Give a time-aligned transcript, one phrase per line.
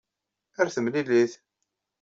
[0.59, 1.33] Ar timlilit.